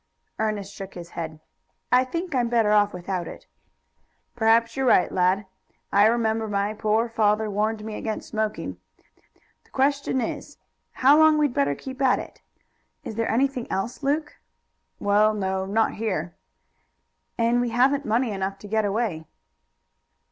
Ernest 0.39 0.73
shook 0.73 0.95
his 0.95 1.11
head. 1.11 1.39
"I 1.91 2.03
think 2.05 2.33
I'm 2.33 2.49
better 2.49 2.71
off 2.71 2.91
without 2.91 3.27
it." 3.27 3.45
"Perhaps 4.35 4.75
you're 4.75 4.87
right, 4.87 5.11
lad. 5.11 5.45
I 5.93 6.07
remember 6.07 6.47
my 6.47 6.73
poor 6.73 7.07
father 7.07 7.51
warned 7.51 7.85
me 7.85 7.93
against 7.93 8.29
smoking. 8.29 8.79
The 9.63 9.69
question 9.69 10.19
is, 10.19 10.57
how 10.93 11.19
long 11.19 11.37
we'd 11.37 11.53
better 11.53 11.75
keep 11.75 12.01
at 12.01 12.17
it." 12.17 12.41
"Is 13.03 13.13
there 13.13 13.29
anything 13.29 13.71
else, 13.71 14.01
Luke?" 14.01 14.37
"Well, 14.99 15.35
no; 15.35 15.67
not 15.67 15.93
here." 15.93 16.33
"And 17.37 17.61
we 17.61 17.69
haven't 17.69 18.03
money 18.03 18.31
enough 18.31 18.57
to 18.57 18.67
get 18.67 18.85
away." 18.85 19.27